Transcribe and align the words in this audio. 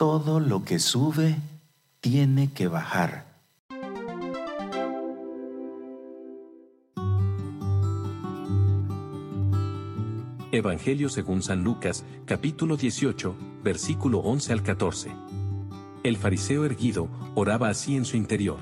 todo 0.00 0.40
lo 0.40 0.64
que 0.64 0.78
sube 0.78 1.36
tiene 2.00 2.50
que 2.54 2.68
bajar. 2.68 3.26
Evangelio 10.52 11.10
según 11.10 11.42
San 11.42 11.62
Lucas, 11.64 12.06
capítulo 12.24 12.78
18, 12.78 13.34
versículo 13.62 14.20
11 14.20 14.54
al 14.54 14.62
14. 14.62 15.10
El 16.02 16.16
fariseo 16.16 16.64
erguido 16.64 17.08
oraba 17.34 17.68
así 17.68 17.94
en 17.94 18.06
su 18.06 18.16
interior. 18.16 18.60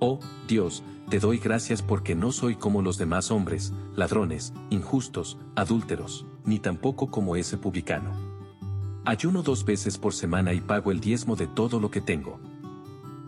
Oh, 0.00 0.18
Dios, 0.48 0.82
te 1.08 1.20
doy 1.20 1.38
gracias 1.38 1.82
porque 1.82 2.16
no 2.16 2.32
soy 2.32 2.56
como 2.56 2.82
los 2.82 2.98
demás 2.98 3.30
hombres, 3.30 3.72
ladrones, 3.94 4.52
injustos, 4.70 5.38
adúlteros, 5.54 6.26
ni 6.44 6.58
tampoco 6.58 7.12
como 7.12 7.36
ese 7.36 7.58
publicano. 7.58 8.31
Ayuno 9.04 9.42
dos 9.42 9.64
veces 9.64 9.98
por 9.98 10.14
semana 10.14 10.52
y 10.52 10.60
pago 10.60 10.92
el 10.92 11.00
diezmo 11.00 11.34
de 11.34 11.48
todo 11.48 11.80
lo 11.80 11.90
que 11.90 12.00
tengo. 12.00 12.38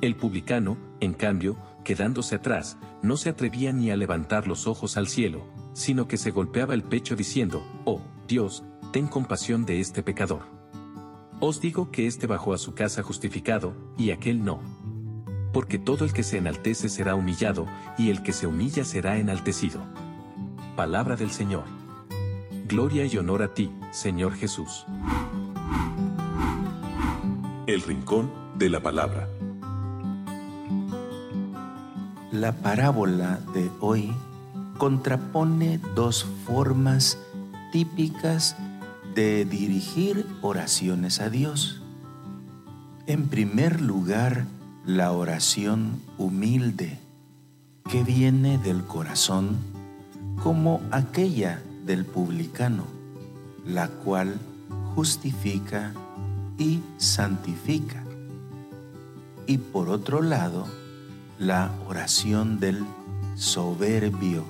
El 0.01 0.15
publicano, 0.15 0.77
en 1.01 1.15
cambio, 1.15 1.57
quedándose 1.83 2.37
atrás, 2.37 2.77
no 3.03 3.17
se 3.17 3.31
atrevía 3.31 3.73
ni 3.73 3.91
a 3.91 3.97
levantar 3.97 4.47
los 4.47 4.69
ojos 4.69 4.97
al 4.97 5.09
cielo, 5.09 5.45
sino 5.73 6.07
que 6.07 6.17
se 6.17 6.31
golpeaba 6.31 6.75
el 6.75 6.84
pecho 6.84 7.17
diciendo, 7.17 7.67
Oh, 7.84 8.01
Dios, 8.29 8.62
ten 8.93 9.09
compasión 9.09 9.67
de 9.67 9.81
este 9.81 10.05
pecador. 10.05 10.43
Os 11.41 11.61
digo 11.61 11.91
que 11.91 12.06
éste 12.06 12.29
bajó 12.29 12.55
a 12.55 12.59
su 12.59 12.75
casa 12.75 13.03
justificado, 13.03 13.75
y 13.98 14.12
aquel 14.12 14.45
no. 14.45 14.61
Porque 15.53 15.81
todo 15.81 16.05
el 16.05 16.12
que 16.12 16.23
se 16.23 16.39
enaltece 16.39 16.89
será 16.89 17.17
humillado, 17.17 17.67
y 17.98 18.11
el 18.11 18.23
que 18.23 18.33
se 18.33 18.47
humilla 18.47 18.84
será 18.84 19.19
enaltecido. 19.19 19.81
Palabra 20.77 21.17
del 21.17 21.33
Señor. 21.33 21.65
Gloria 22.69 23.05
y 23.06 23.17
honor 23.17 23.43
a 23.43 23.55
ti, 23.55 23.73
Señor 23.91 24.34
Jesús. 24.34 24.87
El 27.74 27.83
Rincón 27.83 28.30
de 28.56 28.70
la 28.70 28.80
Palabra. 28.80 29.28
La 32.31 32.53
parábola 32.53 33.41
de 33.53 33.69
hoy 33.81 34.12
contrapone 34.78 35.81
dos 35.97 36.25
formas 36.47 37.19
típicas 37.72 38.56
de 39.16 39.44
dirigir 39.44 40.25
oraciones 40.41 41.20
a 41.20 41.31
Dios. 41.31 41.83
En 43.08 43.27
primer 43.27 43.81
lugar, 43.81 44.47
la 44.86 45.11
oración 45.11 46.00
humilde, 46.16 47.00
que 47.91 48.05
viene 48.05 48.56
del 48.59 48.84
corazón, 48.84 49.56
como 50.44 50.81
aquella 50.92 51.61
del 51.84 52.05
publicano, 52.05 52.84
la 53.66 53.88
cual 53.88 54.38
justifica 54.94 55.92
y 56.58 56.80
santifica. 56.98 58.05
Y 59.47 59.58
por 59.58 59.88
otro 59.88 60.22
lado, 60.22 60.66
la 61.38 61.72
oración 61.88 62.60
del 62.60 62.84
soberbio, 63.34 64.44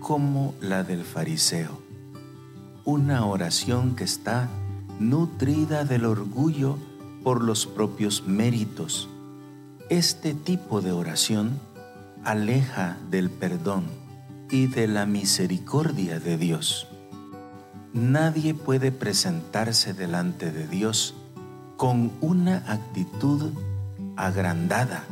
como 0.00 0.54
la 0.60 0.82
del 0.84 1.04
fariseo. 1.04 1.80
Una 2.84 3.26
oración 3.26 3.94
que 3.94 4.04
está 4.04 4.48
nutrida 4.98 5.84
del 5.84 6.04
orgullo 6.04 6.78
por 7.22 7.42
los 7.42 7.66
propios 7.66 8.24
méritos. 8.26 9.08
Este 9.88 10.34
tipo 10.34 10.80
de 10.80 10.92
oración 10.92 11.60
aleja 12.24 12.96
del 13.10 13.30
perdón 13.30 13.84
y 14.50 14.66
de 14.66 14.88
la 14.88 15.06
misericordia 15.06 16.18
de 16.18 16.36
Dios. 16.36 16.88
Nadie 17.94 18.54
puede 18.54 18.90
presentarse 18.90 19.92
delante 19.92 20.50
de 20.50 20.66
Dios 20.66 21.14
con 21.76 22.10
una 22.22 22.64
actitud 22.66 23.52
agrandada, 24.16 25.04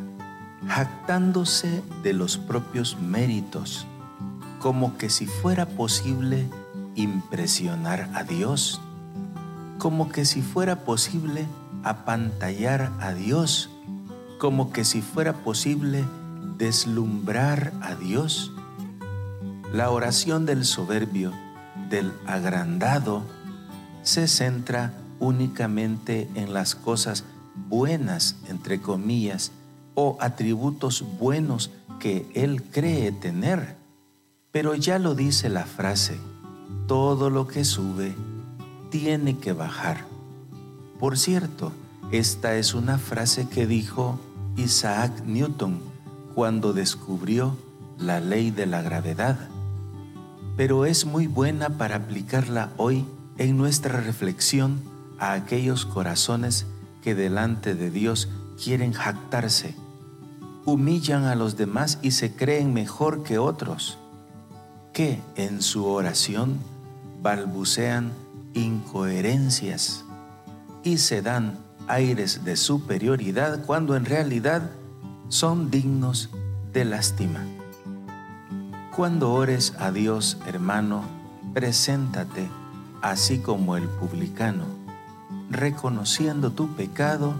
jactándose 0.66 1.82
de 2.02 2.14
los 2.14 2.38
propios 2.38 2.98
méritos, 2.98 3.86
como 4.60 4.96
que 4.96 5.10
si 5.10 5.26
fuera 5.26 5.66
posible 5.66 6.48
impresionar 6.94 8.08
a 8.14 8.24
Dios, 8.24 8.80
como 9.78 10.08
que 10.08 10.24
si 10.24 10.40
fuera 10.40 10.76
posible 10.76 11.46
apantallar 11.84 12.92
a 13.00 13.12
Dios, 13.12 13.68
como 14.38 14.72
que 14.72 14.84
si 14.86 15.02
fuera 15.02 15.34
posible 15.34 16.02
deslumbrar 16.56 17.74
a 17.82 17.94
Dios. 17.94 18.52
La 19.70 19.90
oración 19.90 20.46
del 20.46 20.64
soberbio, 20.64 21.32
del 21.90 22.12
agrandado, 22.26 23.24
se 24.02 24.28
centra 24.28 24.94
únicamente 25.18 26.28
en 26.34 26.54
las 26.54 26.74
cosas 26.74 27.24
buenas, 27.68 28.36
entre 28.48 28.80
comillas, 28.80 29.52
o 29.94 30.16
atributos 30.20 31.04
buenos 31.18 31.70
que 31.98 32.26
él 32.34 32.62
cree 32.62 33.12
tener. 33.12 33.76
Pero 34.50 34.74
ya 34.74 34.98
lo 34.98 35.14
dice 35.14 35.48
la 35.48 35.66
frase, 35.66 36.18
todo 36.86 37.28
lo 37.28 37.46
que 37.46 37.64
sube 37.64 38.14
tiene 38.90 39.38
que 39.38 39.52
bajar. 39.52 40.04
Por 40.98 41.18
cierto, 41.18 41.72
esta 42.10 42.56
es 42.56 42.74
una 42.74 42.98
frase 42.98 43.48
que 43.48 43.66
dijo 43.66 44.18
Isaac 44.56 45.22
Newton 45.24 45.80
cuando 46.34 46.72
descubrió 46.72 47.56
la 47.98 48.20
ley 48.20 48.50
de 48.50 48.66
la 48.66 48.82
gravedad. 48.82 49.48
Pero 50.56 50.84
es 50.84 51.06
muy 51.06 51.26
buena 51.26 51.70
para 51.78 51.96
aplicarla 51.96 52.70
hoy 52.76 53.06
en 53.38 53.56
nuestra 53.56 54.00
reflexión 54.00 54.80
a 55.18 55.32
aquellos 55.32 55.86
corazones 55.86 56.66
que 57.02 57.14
delante 57.14 57.74
de 57.74 57.90
Dios 57.90 58.28
quieren 58.62 58.92
jactarse, 58.92 59.74
humillan 60.64 61.24
a 61.24 61.34
los 61.34 61.56
demás 61.56 61.98
y 62.02 62.10
se 62.10 62.34
creen 62.34 62.74
mejor 62.74 63.22
que 63.22 63.38
otros, 63.38 63.98
que 64.92 65.20
en 65.36 65.62
su 65.62 65.86
oración 65.86 66.58
balbucean 67.22 68.12
incoherencias 68.54 70.04
y 70.82 70.98
se 70.98 71.22
dan 71.22 71.58
aires 71.88 72.44
de 72.44 72.56
superioridad 72.56 73.64
cuando 73.64 73.96
en 73.96 74.04
realidad 74.04 74.70
son 75.28 75.70
dignos 75.70 76.30
de 76.72 76.84
lástima. 76.84 77.44
Cuando 78.94 79.32
ores 79.32 79.74
a 79.78 79.92
Dios, 79.92 80.36
hermano, 80.46 81.04
preséntate 81.54 82.48
así 83.02 83.38
como 83.38 83.76
el 83.76 83.88
publicano, 83.88 84.64
reconociendo 85.48 86.50
tu 86.50 86.74
pecado 86.74 87.34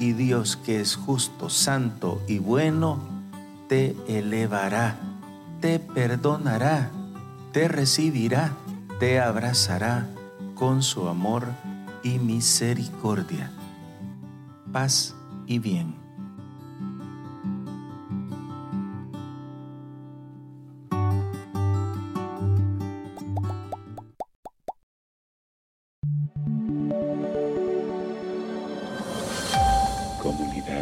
y 0.00 0.12
Dios 0.12 0.56
que 0.56 0.80
es 0.80 0.96
justo, 0.96 1.48
santo 1.48 2.20
y 2.26 2.38
bueno, 2.38 2.98
te 3.68 3.96
elevará, 4.08 4.96
te 5.60 5.78
perdonará, 5.78 6.90
te 7.52 7.68
recibirá, 7.68 8.52
te 8.98 9.20
abrazará 9.20 10.08
con 10.56 10.82
su 10.82 11.06
amor 11.08 11.46
y 12.02 12.18
misericordia. 12.18 13.52
Paz 14.72 15.14
y 15.46 15.60
bien. 15.60 16.09